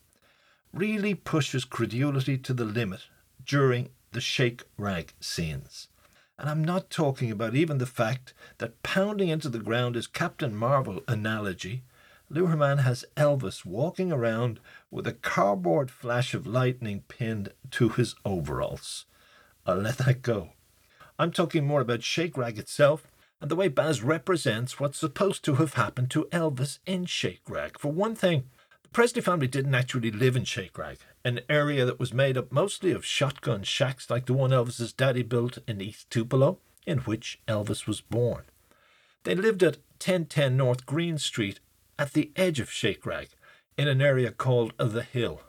[0.74, 3.02] really pushes credulity to the limit
[3.46, 5.86] during the shake rag scenes.
[6.36, 10.56] And I'm not talking about even the fact that pounding into the ground is Captain
[10.56, 11.84] Marvel analogy.
[12.30, 14.60] Luhrmann has Elvis walking around
[14.90, 19.06] with a cardboard flash of lightning pinned to his overalls.
[19.64, 20.50] I'll let that go.
[21.18, 23.10] I'm talking more about Shake Rag itself
[23.40, 27.78] and the way Baz represents what's supposed to have happened to Elvis in Shake Rag.
[27.78, 28.44] For one thing,
[28.82, 32.52] the Presley family didn't actually live in Shake Rag, an area that was made up
[32.52, 37.40] mostly of shotgun shacks like the one Elvis's daddy built in East Tupelo, in which
[37.48, 38.44] Elvis was born.
[39.24, 41.60] They lived at 1010 North Green Street
[41.98, 43.28] at the edge of Shake Rag,
[43.76, 45.40] in an area called The Hill,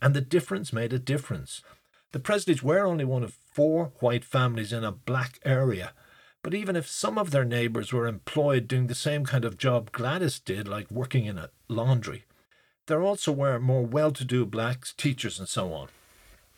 [0.00, 1.62] and the difference made a difference.
[2.12, 5.92] The Presleys were only one of four white families in a black area,
[6.42, 9.90] but even if some of their neighbours were employed doing the same kind of job
[9.92, 12.24] Gladys did, like working in a laundry,
[12.86, 15.88] there also were more well to do blacks, teachers, and so on.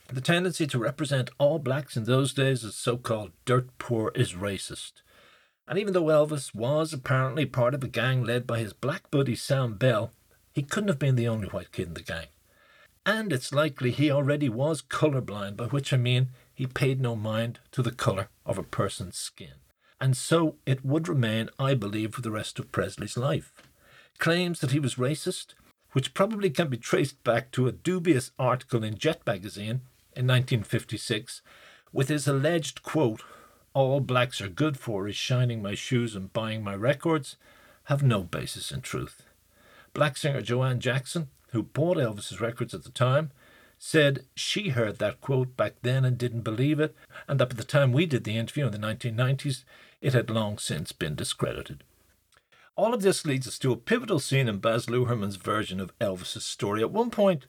[0.09, 4.35] The tendency to represent all blacks in those days as so called dirt poor is
[4.35, 5.03] racist.
[5.69, 9.35] And even though Elvis was apparently part of a gang led by his black buddy
[9.35, 10.13] Sam Bell,
[10.55, 12.29] he couldn't have been the only white kid in the gang.
[13.05, 17.61] And it's likely he already was colourblind, by which I mean he paid no mind
[17.73, 19.55] to the colour of a person's skin.
[20.01, 23.53] And so it would remain, I believe, for the rest of Presley's life.
[24.19, 25.55] Claims that he was racist,
[25.93, 29.83] which probably can be traced back to a dubious article in Jet magazine
[30.17, 31.43] in 1956
[31.93, 33.23] with his alleged quote,
[33.75, 37.37] All blacks are good for is shining my shoes and buying my records,
[37.85, 39.23] have no basis in truth.
[39.95, 43.31] Black singer Joanne Jackson, who bought Elvis's records at the time,
[43.79, 46.95] said she heard that quote back then and didn't believe it,
[47.27, 49.65] and that by the time we did the interview in the 1990s,
[50.01, 51.85] it had long since been discredited.
[52.77, 56.45] All of this leads us to a pivotal scene in Baz Luhrmann's version of Elvis's
[56.45, 56.81] story.
[56.81, 57.47] At one point,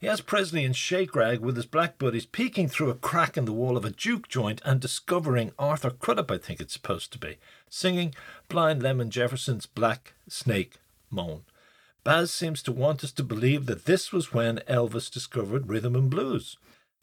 [0.00, 3.44] he has Presley in shake rag with his black buddies peeking through a crack in
[3.44, 7.18] the wall of a juke joint and discovering Arthur Crudup, I think it's supposed to
[7.18, 7.36] be,
[7.68, 8.14] singing
[8.48, 10.78] Blind Lemon Jefferson's Black Snake
[11.10, 11.42] Moan.
[12.02, 16.08] Baz seems to want us to believe that this was when Elvis discovered rhythm and
[16.08, 16.56] blues.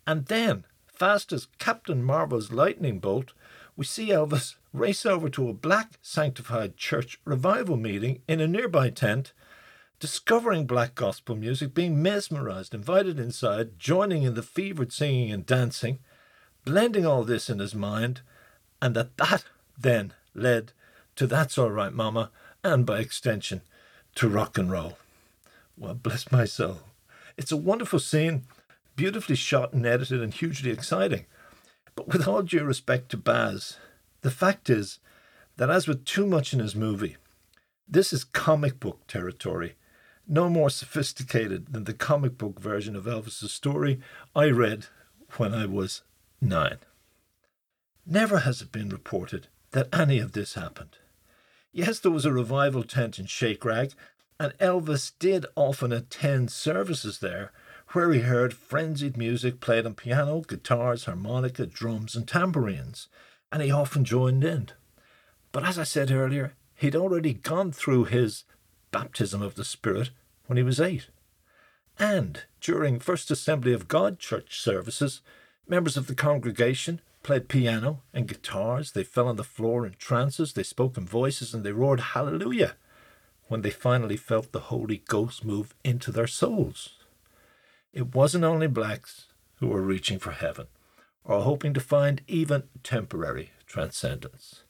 [0.07, 3.33] And then, fast as Captain Marvel's lightning bolt,
[3.75, 8.89] we see Elvis race over to a black sanctified church revival meeting in a nearby
[8.89, 9.33] tent
[9.99, 15.99] discovering black gospel music, being mesmerized, invited inside, joining in the fevered singing and dancing,
[16.65, 18.21] blending all this in his mind,
[18.81, 19.45] and that that
[19.77, 20.71] then led
[21.15, 22.29] to That's All Right Mama,
[22.63, 23.61] and by extension,
[24.15, 24.97] to rock and roll.
[25.77, 26.79] Well, bless my soul.
[27.35, 28.43] It's a wonderful scene,
[28.95, 31.25] beautifully shot and edited, and hugely exciting.
[31.95, 33.77] But with all due respect to Baz,
[34.21, 34.99] the fact is
[35.57, 37.17] that, as with too much in his movie,
[37.87, 39.75] this is comic book territory
[40.27, 43.99] no more sophisticated than the comic book version of Elvis's story
[44.35, 44.87] I read
[45.37, 46.01] when I was
[46.41, 46.77] nine.
[48.05, 50.97] Never has it been reported that any of this happened.
[51.71, 53.91] Yes, there was a revival tent in Shake Rag,
[54.39, 57.51] and Elvis did often attend services there
[57.89, 63.07] where he heard frenzied music played on piano, guitars, harmonica, drums, and tambourines,
[63.51, 64.69] and he often joined in.
[65.51, 68.43] But as I said earlier, he'd already gone through his
[68.91, 70.11] baptism of the Spirit
[70.45, 71.07] when he was eight.
[71.99, 75.21] And during First Assembly of God church services,
[75.67, 80.53] members of the congregation played piano and guitars, they fell on the floor in trances,
[80.53, 82.75] they spoke in voices, and they roared hallelujah
[83.47, 86.95] when they finally felt the Holy Ghost move into their souls.
[87.93, 90.67] It wasn't only blacks who were reaching for heaven
[91.23, 94.63] or hoping to find even temporary transcendence.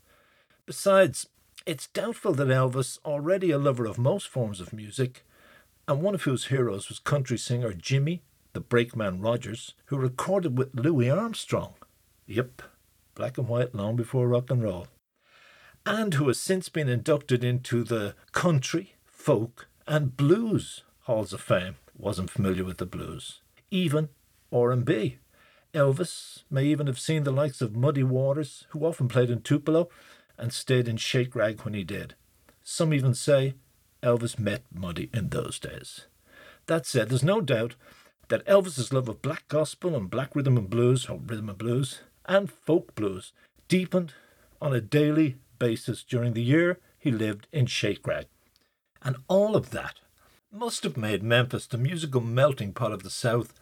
[0.65, 1.27] Besides,
[1.67, 5.25] it's doubtful that Elvis, already a lover of most forms of music,
[5.87, 10.73] and one of whose heroes was country singer Jimmy the Brakeman Rodgers, who recorded with
[10.73, 11.75] Louis Armstrong.
[12.25, 12.63] Yep,
[13.13, 14.87] black and white long before rock and roll.
[15.85, 21.75] And who has since been inducted into the country, folk, and blues halls of fame.
[21.95, 23.41] Wasn't familiar with the blues.
[23.69, 24.09] Even
[24.51, 25.17] R&B.
[25.73, 29.89] Elvis may even have seen the likes of Muddy Waters, who often played in Tupelo,
[30.37, 32.15] and stayed in Shake Rag when he did.
[32.63, 33.55] Some even say
[34.03, 36.05] Elvis met Muddy in those days.
[36.67, 37.75] That said, there's no doubt
[38.27, 42.01] that Elvis's love of black gospel and black rhythm and blues, or rhythm and blues,
[42.25, 43.31] and folk blues
[43.67, 44.13] deepened
[44.61, 48.27] on a daily basis during the year he lived in Shake Rag.
[49.01, 49.95] And all of that
[50.51, 53.53] must have made Memphis the musical melting pot of the South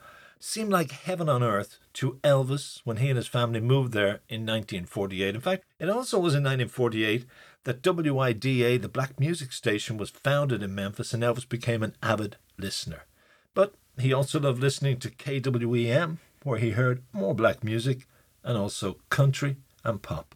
[0.46, 4.42] seemed like heaven on earth to Elvis when he and his family moved there in
[4.42, 5.34] 1948.
[5.34, 7.26] In fact, it also was in 1948
[7.64, 12.38] that WDIA, the black music station, was founded in Memphis and Elvis became an avid
[12.60, 13.06] listener.
[13.56, 18.06] But he also loved listening to KWEM, where he heard more black music
[18.44, 20.36] and also country and pop.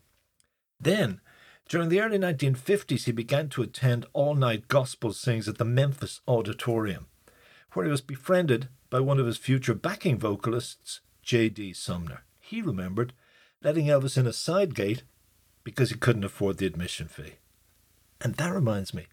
[0.79, 1.21] Then,
[1.67, 6.21] during the early 1950s, he began to attend all night gospel sings at the Memphis
[6.27, 7.05] Auditorium,
[7.73, 11.73] where he was befriended by one of his future backing vocalists, J.D.
[11.73, 12.23] Sumner.
[12.39, 13.13] He remembered
[13.63, 15.03] letting Elvis in a side gate
[15.63, 17.35] because he couldn't afford the admission fee.
[18.21, 19.07] And that reminds me,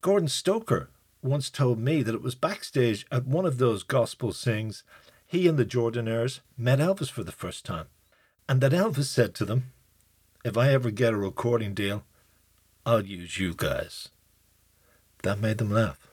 [0.00, 0.90] Gordon Stoker
[1.22, 4.82] once told me that it was backstage at one of those gospel sings
[5.26, 7.86] he and the Jordanaires met Elvis for the first time,
[8.48, 9.72] and that Elvis said to them,
[10.44, 12.04] If I ever get a recording deal,
[12.84, 14.10] I'll use you guys.
[15.22, 16.06] That made them laugh.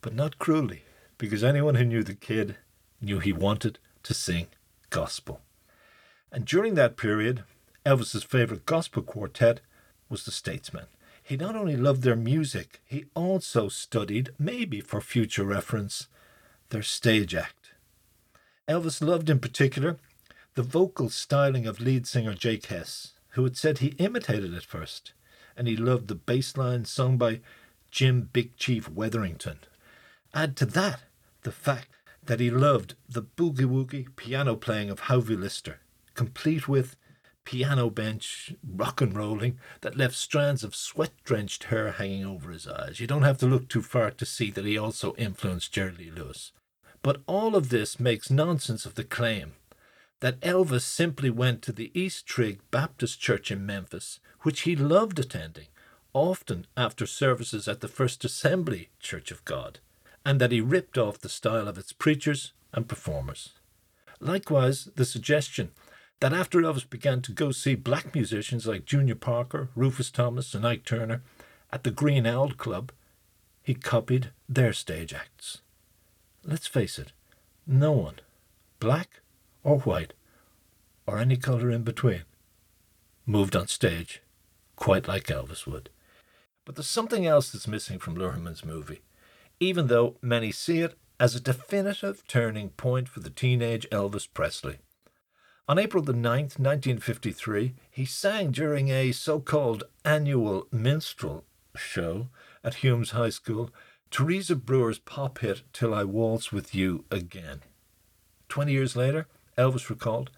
[0.00, 0.84] but not cruelly,
[1.20, 2.56] because anyone who knew the kid
[2.98, 4.46] knew he wanted to sing
[4.88, 5.42] gospel.
[6.32, 7.44] And during that period,
[7.84, 9.60] Elvis's favorite gospel quartet
[10.08, 10.86] was the Statesmen.
[11.22, 16.08] He not only loved their music, he also studied, maybe for future reference,
[16.70, 17.72] their stage act.
[18.66, 19.98] Elvis loved in particular
[20.54, 25.12] the vocal styling of lead singer Jake Hess, who had said he imitated it first,
[25.54, 27.40] and he loved the bass line sung by
[27.90, 29.58] Jim Big Chief Wetherington.
[30.32, 31.02] Add to that
[31.42, 31.88] the fact
[32.22, 35.80] that he loved the boogie woogie piano playing of Hovie Lister,
[36.14, 36.96] complete with
[37.44, 42.68] piano bench rock and rolling that left strands of sweat drenched hair hanging over his
[42.68, 43.00] eyes.
[43.00, 46.10] You don't have to look too far to see that he also influenced Jerry Lee
[46.10, 46.52] Lewis.
[47.02, 49.54] But all of this makes nonsense of the claim
[50.20, 55.18] that Elvis simply went to the East Trigg Baptist Church in Memphis, which he loved
[55.18, 55.68] attending,
[56.12, 59.80] often after services at the First Assembly Church of God,
[60.24, 63.50] and that he ripped off the style of its preachers and performers.
[64.20, 65.70] Likewise, the suggestion
[66.20, 70.66] that after Elvis began to go see black musicians like Junior Parker, Rufus Thomas, and
[70.66, 71.22] Ike Turner
[71.72, 72.92] at the Green Owl Club,
[73.62, 75.62] he copied their stage acts.
[76.44, 77.12] Let's face it,
[77.66, 78.16] no one,
[78.78, 79.20] black
[79.62, 80.12] or white,
[81.06, 82.22] or any colour in between,
[83.26, 84.22] moved on stage
[84.80, 85.90] quite like Elvis would.
[86.64, 89.02] But there's something else that's missing from Luhrmann's movie,
[89.60, 94.78] even though many see it as a definitive turning point for the teenage Elvis Presley.
[95.68, 101.44] On April the 9th, 1953, he sang during a so called annual minstrel
[101.76, 102.28] show
[102.64, 103.70] at Humes High School
[104.10, 107.60] Teresa Brewer's pop hit Till I Waltz With You Again.
[108.48, 110.30] Twenty years later, Elvis recalled,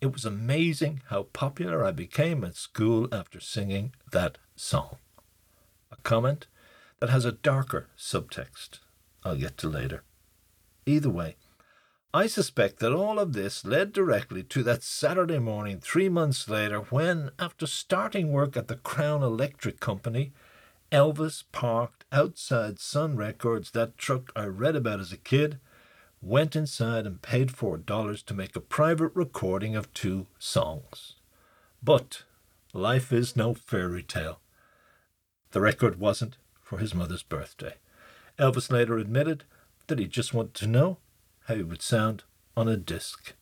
[0.00, 4.96] It was amazing how popular I became at school after singing that song.
[5.92, 6.46] A comment
[7.00, 8.80] that has a darker subtext
[9.24, 10.04] I'll get to later.
[10.86, 11.36] Either way,
[12.14, 16.78] I suspect that all of this led directly to that Saturday morning three months later
[16.78, 20.32] when, after starting work at the Crown Electric Company,
[20.90, 25.58] Elvis parked outside Sun Records, that truck I read about as a kid,
[26.22, 31.16] went inside and paid $4 to make a private recording of two songs.
[31.82, 32.24] But
[32.72, 34.40] life is no fairy tale.
[35.50, 37.76] The record wasn't for his mother's birthday.
[38.38, 39.44] Elvis later admitted
[39.86, 40.98] that he just wanted to know
[41.46, 43.32] how he would sound on a disc.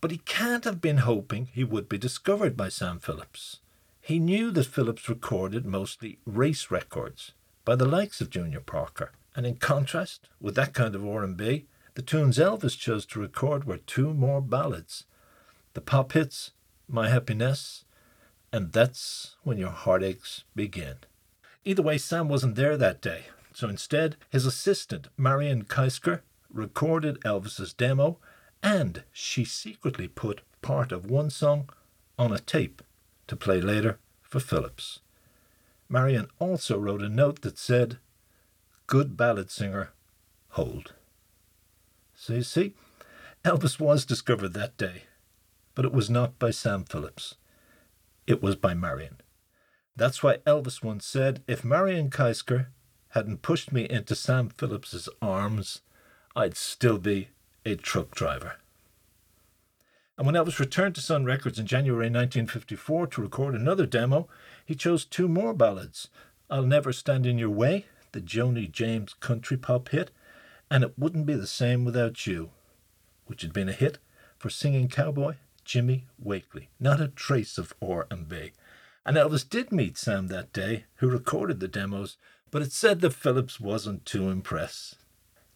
[0.00, 3.58] But he can't have been hoping he would be discovered by Sam Phillips.
[4.00, 7.32] He knew that Phillips recorded mostly race records
[7.64, 12.02] by the likes of Junior Parker, and in contrast with that kind of R&B, the
[12.02, 15.04] tunes Elvis chose to record were two more ballads.
[15.74, 16.52] The pop hits,
[16.88, 17.84] My Happiness,
[18.52, 20.98] and That's When Your Heartaches Begin.
[21.64, 26.20] Either way, Sam wasn't there that day, so instead, his assistant, Marion Keisker,
[26.52, 28.18] recorded Elvis's demo,
[28.62, 31.68] and she secretly put part of one song
[32.18, 32.82] on a tape
[33.26, 35.00] to play later for Phillips.
[35.88, 37.98] Marion also wrote a note that said,
[38.86, 39.90] Good ballad singer,
[40.50, 40.94] hold.
[42.14, 42.74] So you see,
[43.44, 45.04] Elvis was discovered that day,
[45.74, 47.36] but it was not by Sam Phillips.
[48.26, 49.18] It was by Marion.
[49.98, 52.66] That's why Elvis once said, if Marion Keisker
[53.10, 55.80] hadn't pushed me into Sam Phillips's arms,
[56.36, 57.30] I'd still be
[57.66, 58.58] a truck driver.
[60.16, 64.28] And when Elvis returned to Sun Records in January 1954 to record another demo,
[64.64, 66.06] he chose two more ballads
[66.48, 70.12] I'll Never Stand in Your Way, the Joni James country pop hit,
[70.70, 72.50] and It Wouldn't Be the Same Without You,
[73.26, 73.98] which had been a hit
[74.38, 75.34] for singing cowboy
[75.64, 78.52] Jimmy Wakely, not a trace of R&B.
[79.08, 82.18] And Elvis did meet Sam that day, who recorded the demos,
[82.50, 84.98] but it said that Phillips wasn't too impressed.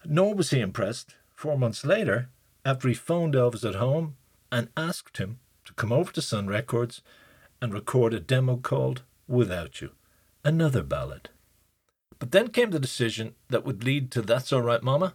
[0.07, 2.31] Nor was he impressed four months later
[2.65, 4.17] after he phoned Elvis at home
[4.51, 7.03] and asked him to come over to Sun Records
[7.61, 9.91] and record a demo called Without You,
[10.43, 11.29] another ballad.
[12.19, 15.13] But then came the decision that would lead to That's Alright Mama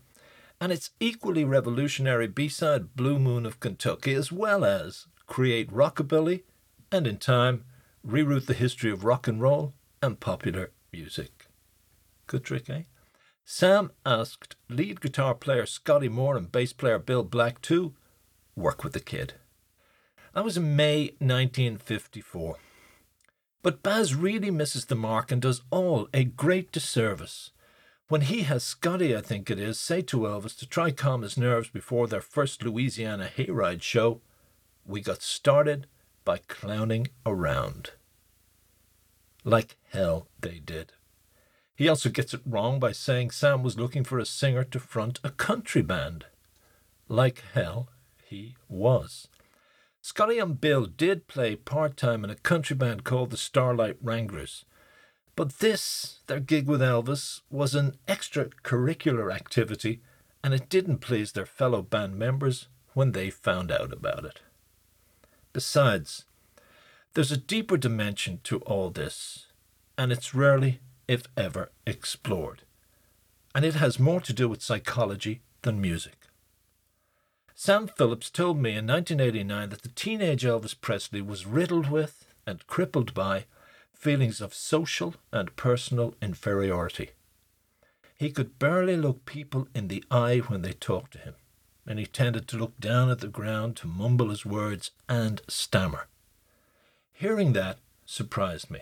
[0.61, 6.43] and its equally revolutionary B side Blue Moon of Kentucky, as well as create rockabilly
[6.91, 7.63] and, in time,
[8.05, 11.47] reroute the history of rock and roll and popular music.
[12.25, 12.83] Good trick, eh?
[13.45, 17.93] Sam asked lead guitar player Scotty Moore and bass player Bill Black to
[18.55, 19.33] work with the kid.
[20.33, 22.57] That was in May 1954.
[23.63, 27.51] But Baz really misses the mark and does all a great disservice
[28.09, 31.37] when he has Scotty, I think it is, say to Elvis to try calm his
[31.37, 34.21] nerves before their first Louisiana hayride show.
[34.85, 35.87] We got started
[36.27, 37.91] by clowning around.
[39.45, 40.91] Like hell they did.
[41.73, 45.21] He also gets it wrong by saying Sam was looking for a singer to front
[45.23, 46.25] a country band.
[47.07, 47.87] Like hell,
[48.25, 49.29] he was.
[50.01, 54.65] Scotty and Bill did play part time in a country band called the Starlight Wranglers.
[55.37, 60.01] But this, their gig with Elvis, was an extracurricular activity,
[60.43, 64.41] and it didn't please their fellow band members when they found out about it.
[65.57, 66.25] Besides,
[67.15, 69.47] there's a deeper dimension to all this,
[69.97, 72.61] and it's rarely, if ever, explored.
[73.55, 76.27] And it has more to do with psychology than music.
[77.55, 82.67] Sam Phillips told me in 1989 that the teenage Elvis Presley was riddled with and
[82.67, 83.45] crippled by
[83.95, 87.09] feelings of social and personal inferiority.
[88.15, 91.33] He could barely look people in the eye when they talked to him,
[91.87, 96.07] and he tended to look down at the ground to mumble his words and stammer.
[97.13, 98.81] Hearing that surprised me.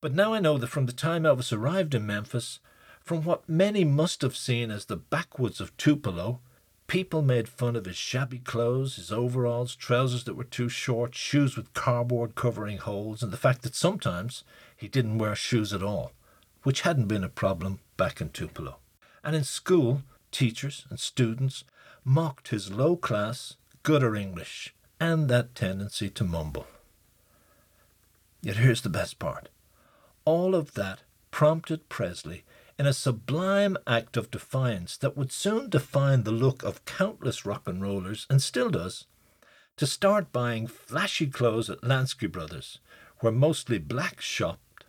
[0.00, 2.60] But now I know that from the time Elvis arrived in Memphis,
[3.02, 6.40] from what many must have seen as the backwoods of Tupelo,
[6.86, 11.56] people made fun of his shabby clothes, his overalls, trousers that were too short, shoes
[11.56, 14.44] with cardboard covering holes, and the fact that sometimes
[14.76, 16.12] he didn't wear shoes at all,
[16.62, 18.76] which hadn't been a problem back in Tupelo.
[19.22, 21.64] And in school, teachers and students
[22.08, 26.66] mocked his low class, gutter English and that tendency to mumble.
[28.40, 29.50] Yet here's the best part.
[30.24, 31.00] All of that
[31.30, 32.44] prompted Presley
[32.78, 37.68] in a sublime act of defiance that would soon define the look of countless rock
[37.68, 39.06] and rollers, and still does,
[39.76, 42.78] to start buying flashy clothes at Lansky Brothers,
[43.20, 44.84] where mostly blacks shopped,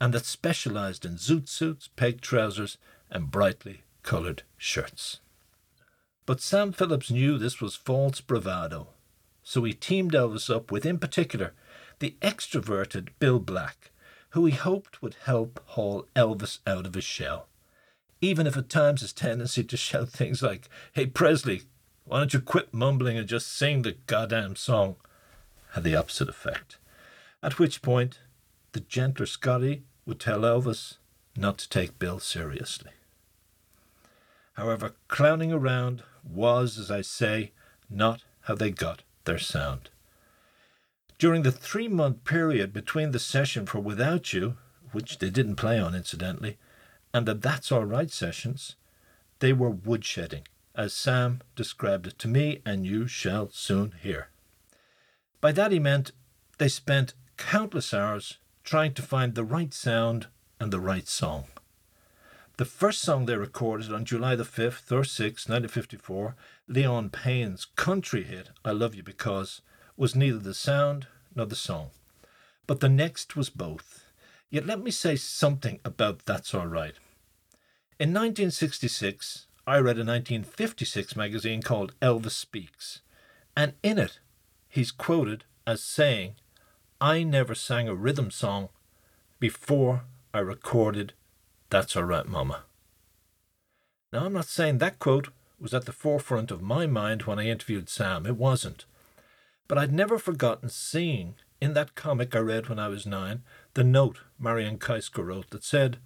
[0.00, 2.78] and that specialized in zoot suits, peg trousers,
[3.10, 5.20] and brightly colored shirts.
[6.26, 8.88] But Sam Phillips knew this was false bravado,
[9.44, 11.54] so he teamed Elvis up with, in particular,
[12.00, 13.92] the extroverted Bill Black,
[14.30, 17.46] who he hoped would help haul Elvis out of his shell,
[18.20, 21.62] even if at times his tendency to shout things like, Hey Presley,
[22.04, 24.96] why don't you quit mumbling and just sing the goddamn song?
[25.74, 26.78] had the opposite effect.
[27.40, 28.18] At which point,
[28.72, 30.96] the gentler Scotty would tell Elvis
[31.36, 32.90] not to take Bill seriously.
[34.54, 37.52] However, clowning around was, as I say,
[37.88, 39.90] not how they got their sound.
[41.18, 44.56] During the three month period between the session for Without You,
[44.92, 46.58] which they didn't play on incidentally,
[47.12, 48.76] and the That's All Right sessions,
[49.38, 54.28] they were woodshedding, as Sam described it to me, and you shall soon hear.
[55.40, 56.12] By that he meant
[56.58, 60.26] they spent countless hours trying to find the right sound
[60.58, 61.44] and the right song.
[62.58, 66.34] The first song they recorded on July the 5th or 6th, 1954,
[66.68, 69.60] Leon Payne's country hit, I Love You Because,
[69.94, 71.90] was neither the sound nor the song.
[72.66, 74.06] But the next was both.
[74.48, 76.94] Yet let me say something about That's All Right.
[78.00, 83.02] In 1966, I read a 1956 magazine called Elvis Speaks,
[83.54, 84.18] and in it,
[84.70, 86.36] he's quoted as saying,
[87.02, 88.70] I never sang a rhythm song
[89.38, 91.12] before I recorded
[91.70, 92.62] that's all right, Mama.
[94.12, 97.46] Now, I'm not saying that quote was at the forefront of my mind when I
[97.46, 98.26] interviewed Sam.
[98.26, 98.84] It wasn't.
[99.68, 103.42] But I'd never forgotten seeing in that comic I read when I was nine
[103.74, 105.98] the note Marion Keisker wrote that said,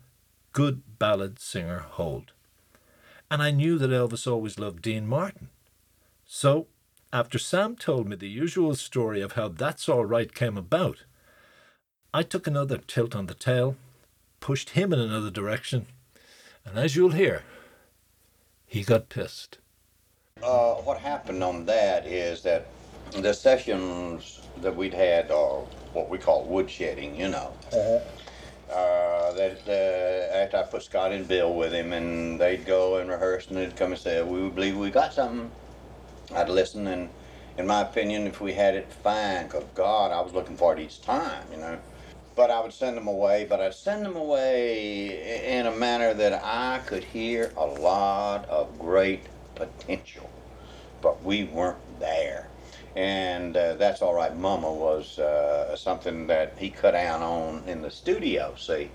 [0.52, 2.32] Good ballad singer hold.
[3.30, 5.50] And I knew that Elvis always loved Dean Martin.
[6.24, 6.66] So,
[7.12, 11.04] after Sam told me the usual story of how That's All Right came about,
[12.12, 13.76] I took another tilt on the tail
[14.40, 15.86] pushed him in another direction.
[16.64, 17.42] And as you'll hear,
[18.66, 19.58] he got pissed.
[20.42, 22.66] Uh, what happened on that is that
[23.12, 25.60] the sessions that we'd had are
[25.92, 27.52] what we call woodshedding, you know.
[27.72, 28.00] Uh-huh.
[28.72, 33.10] Uh, that uh, after I put Scott and Bill with him, and they'd go and
[33.10, 35.50] rehearse, and they'd come and say, "We believe we got something."
[36.32, 37.08] I'd listen, and
[37.58, 39.48] in my opinion, if we had it, fine.
[39.48, 41.80] Cause God, I was looking for it each time, you know
[42.40, 46.40] but I would send them away, but I'd send them away in a manner that
[46.42, 49.24] I could hear a lot of great
[49.56, 50.30] potential,
[51.02, 52.48] but we weren't there.
[52.96, 54.34] And uh, that's all right.
[54.34, 58.54] Mama was uh, something that he cut down on in the studio.
[58.56, 58.90] See,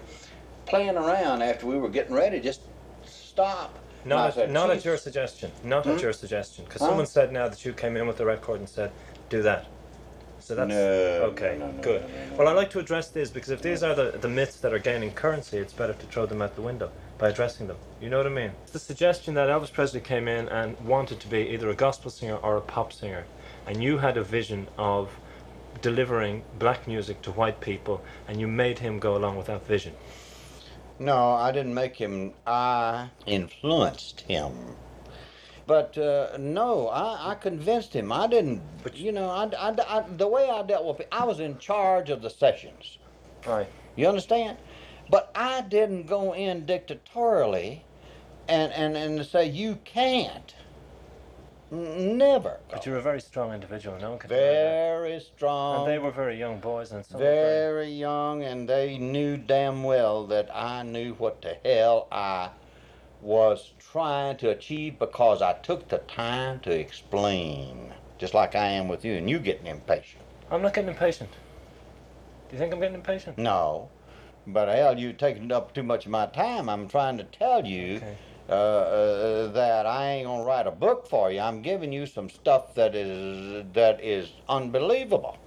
[0.65, 2.61] playing around after we were getting ready, just
[3.05, 3.77] stop.
[4.05, 5.51] Not, at, said, not at your suggestion.
[5.63, 5.91] Not hmm?
[5.91, 6.65] at your suggestion.
[6.65, 6.87] Because huh?
[6.87, 8.91] someone said now that you came in with the record and said,
[9.29, 9.67] do that.
[10.45, 10.75] So that's no,
[11.31, 11.57] okay.
[11.59, 12.05] No, no, good.
[12.37, 14.77] Well, I'd like to address these because if these are the, the myths that are
[14.77, 17.77] gaining currency, it's better to throw them out the window by addressing them.
[17.99, 18.51] You know what I mean?
[18.71, 22.35] The suggestion that Elvis Presley came in and wanted to be either a gospel singer
[22.35, 23.25] or a pop singer,
[23.65, 25.09] and you had a vision of
[25.81, 29.95] delivering black music to white people, and you made him go along with that vision.
[30.99, 32.33] No, I didn't make him.
[32.45, 34.53] I influenced him.
[35.67, 38.11] But uh, no, I, I convinced him.
[38.11, 38.61] I didn't.
[38.83, 41.57] But you know, I, I, I, the way I dealt with it, I was in
[41.57, 42.97] charge of the sessions.
[43.47, 43.67] Right.
[43.95, 44.57] You understand?
[45.09, 47.83] But I didn't go in dictatorially
[48.47, 50.53] and, and, and say, you can't.
[51.71, 52.59] Never.
[52.69, 53.97] But you're a very strong individual.
[53.99, 54.29] No one that.
[54.29, 55.79] Very strong.
[55.79, 57.35] And they were very young boys, and so very.
[57.35, 62.51] very young, and they knew damn well that I knew what the hell I
[63.25, 68.87] was trying to achieve because I took the time to explain, just like I am
[68.87, 70.23] with you, and you getting impatient.
[70.51, 71.31] I'm not getting impatient.
[71.31, 73.39] Do you think I'm getting impatient?
[73.39, 73.89] No,
[74.45, 76.69] but hell, you're taking up too much of my time.
[76.69, 78.17] I'm trying to tell you Okay.
[78.47, 81.39] uh, uh, that I ain't gonna write a book for you.
[81.39, 85.37] I'm giving you some stuff that is that is unbelievable,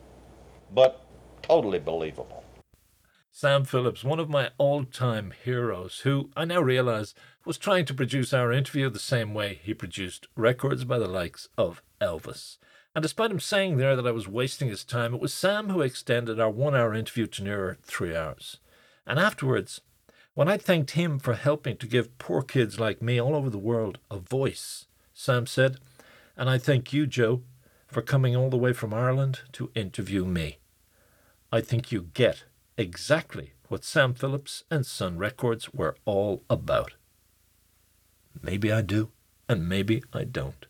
[0.74, 1.01] but
[1.43, 2.43] totally believable.
[3.31, 7.14] Sam Phillips, one of my all time heroes, who I now realize
[7.49, 11.49] was trying to produce our interview the same way he produced records by the likes
[11.57, 12.59] of Elvis.
[12.94, 15.80] And despite him saying there that I was wasting his time, it was Sam who
[15.80, 18.59] extended our one hour interview to nearer three hours.
[19.07, 19.80] And afterwards,
[20.34, 23.57] when I thanked him for helping to give poor kids like me all over the
[23.57, 24.84] world a voice,
[25.14, 25.78] Sam said,
[26.36, 27.40] And I thank you, Joe,
[27.86, 30.59] for coming all the way from Ireland to interview me.
[31.51, 32.44] I think you get
[32.76, 36.92] exactly what Sam Phillips and Sun Records were all about.
[38.43, 39.11] Maybe I do,
[39.49, 40.66] and maybe I don't.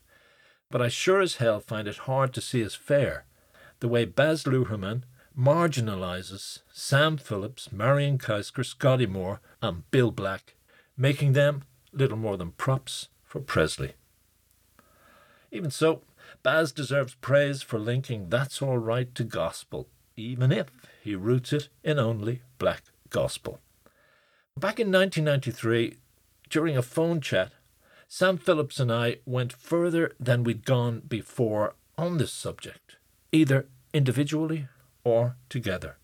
[0.71, 3.25] But I sure as hell find it hard to see as fair
[3.79, 5.03] the way Baz Luhrmann
[5.37, 10.55] marginalizes Sam Phillips, Marion Keisker, Scotty Moore, and Bill Black,
[10.97, 13.93] making them little more than props for Presley.
[15.51, 16.01] Even so,
[16.43, 20.67] Baz deserves praise for linking That's All Right to gospel, even if
[21.01, 23.59] he roots it in only black gospel.
[24.57, 25.97] Back in 1993,
[26.49, 27.51] during a phone chat,
[28.07, 32.97] Sam Phillips and I went further than we'd gone before on this subject,
[33.31, 34.67] either individually
[35.03, 35.97] or together.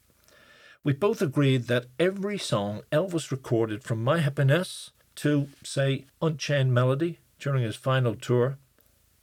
[0.83, 7.17] We both agreed that every song Elvis recorded from My Happiness to, say, Unchained Melody
[7.39, 8.57] during his final tour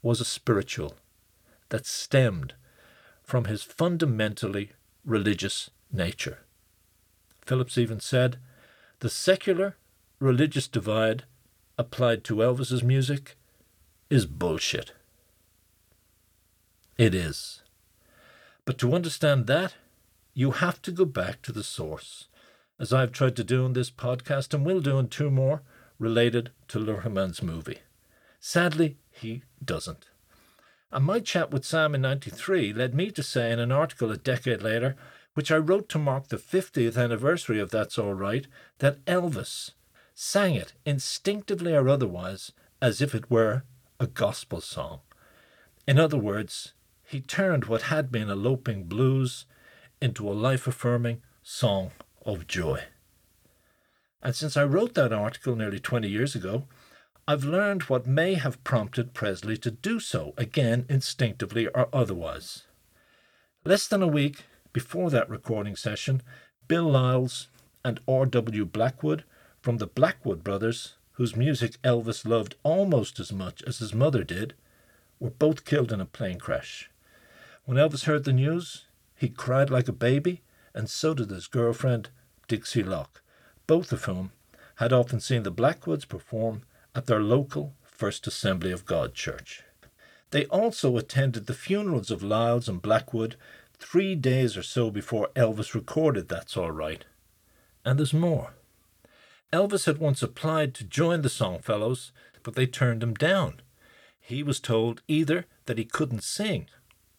[0.03, 0.97] was a spiritual
[1.69, 2.55] that stemmed
[3.23, 4.73] from his fundamentally
[5.05, 6.41] religious nature.
[7.47, 8.39] Phillips even said
[8.99, 9.77] the secular
[10.23, 11.25] religious divide
[11.77, 13.37] applied to Elvis's music
[14.09, 14.93] is bullshit.
[16.97, 17.63] It is.
[18.65, 19.75] But to understand that,
[20.33, 22.29] you have to go back to the source,
[22.79, 25.63] as I've tried to do in this podcast and will do in two more
[25.99, 27.81] related to Luhrmann's movie.
[28.39, 30.07] Sadly, he doesn't.
[30.93, 34.17] And my chat with Sam in 93 led me to say in an article a
[34.17, 34.95] decade later,
[35.35, 38.47] which I wrote to mark the 50th anniversary of That's All Right,
[38.79, 39.73] that Elvis
[40.25, 43.65] sang it instinctively or otherwise as if it were
[43.99, 45.01] a gospel song.
[45.85, 49.47] In other words, he turned what had been a loping blues
[50.01, 51.91] into a life affirming song
[52.25, 52.85] of joy.
[54.23, 56.69] And since I wrote that article nearly 20 years ago,
[57.27, 62.63] I've learned what may have prompted Presley to do so, again instinctively or otherwise.
[63.65, 66.23] Less than a week before that recording session,
[66.69, 67.49] Bill Lyles
[67.85, 68.65] and R.W.
[68.67, 69.25] Blackwood
[69.63, 74.55] from the Blackwood Brothers, whose music Elvis loved almost as much as his mother did,
[75.21, 76.91] were both killed in a plane crash.
[77.65, 80.43] When Elvis heard the news, he cried like a baby,
[80.75, 82.11] and so did his girlfriend,
[82.49, 83.23] Dixie Locke,
[83.69, 84.33] both of whom
[84.77, 89.63] had often seen the Blackwoods perform at their local First Assembly of God church.
[90.33, 93.37] They also attended the funerals of Lyles and Blackwood
[93.79, 97.05] three days or so before Elvis recorded That's All Right.
[97.85, 98.55] And there's more.
[99.53, 102.11] Elvis had once applied to join the Songfellows,
[102.43, 103.61] but they turned him down.
[104.19, 106.69] He was told either that he couldn't sing,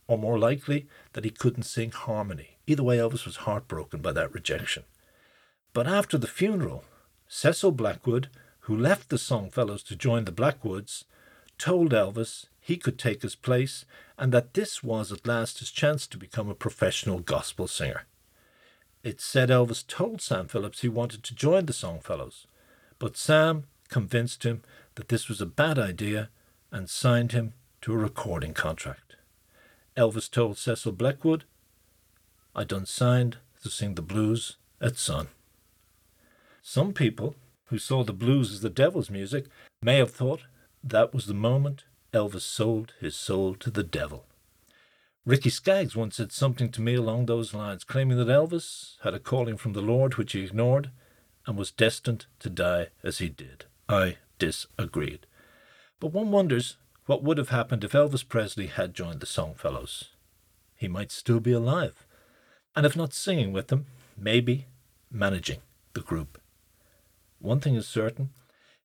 [0.07, 2.57] or more likely, that he couldn't sing harmony.
[2.65, 4.84] Either way, Elvis was heartbroken by that rejection.
[5.73, 6.86] But after the funeral,
[7.27, 8.29] Cecil Blackwood,
[8.61, 11.05] who left the Songfellows to join the Blackwoods,
[11.59, 13.86] told Elvis he could take his place
[14.17, 18.05] and that this was at last his chance to become a professional gospel singer.
[19.04, 22.47] It's said Elvis told Sam Phillips he wanted to join the Songfellows,
[22.99, 24.62] but Sam convinced him
[24.95, 26.30] that this was a bad idea
[26.72, 29.18] and signed him to a recording contract.
[29.97, 31.43] Elvis told Cecil Blackwood,
[32.56, 35.28] I done signed to sing the blues at Sun.
[36.62, 37.36] Some people
[37.66, 39.47] who saw the blues as the devil's music
[39.82, 40.43] may have thought
[40.82, 41.84] that was the moment
[42.14, 44.26] Elvis sold his soul to the devil.
[45.26, 49.19] Ricky Skaggs once said something to me along those lines, claiming that Elvis had a
[49.19, 50.91] calling from the Lord which he ignored
[51.47, 53.63] and was destined to die as he did.
[53.88, 55.26] I disagreed.
[56.01, 60.09] But one wonders what would have happened if Elvis Presley had joined the Songfellows.
[60.76, 62.05] He might still be alive,
[62.76, 63.86] and if not singing with them,
[64.17, 64.67] maybe
[65.09, 65.61] managing
[65.93, 66.38] the group.
[67.39, 68.32] One thing is certain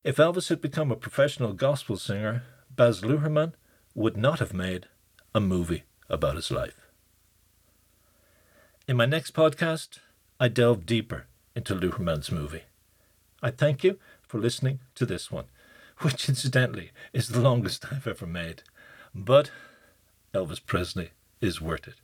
[0.05, 3.55] if Elvis had become a professional gospel singer, Baz Luhrmann
[3.97, 4.87] would not have made
[5.35, 6.89] a movie about his life.
[8.87, 9.99] In my next podcast,
[10.41, 12.63] I delve deeper into Luhrmann's movie.
[13.43, 15.45] I thank you for listening to this one,
[15.99, 18.63] which incidentally is the longest I've ever made.
[19.15, 19.51] But
[20.33, 21.97] Elvis Presley is worth it.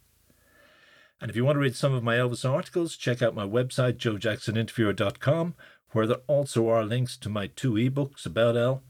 [1.21, 3.95] And if you want to read some of my Elvis articles, check out my website,
[3.95, 5.55] joejacksoninterviewer.com,
[5.93, 8.83] where there also are links to my two ebooks about El,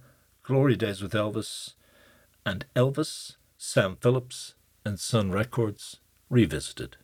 [0.43, 1.75] Glory Days with Elvis,
[2.45, 4.55] and Elvis, Sam Phillips,
[4.85, 6.97] and Sun Records Revisited.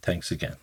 [0.00, 0.56] Thanks again.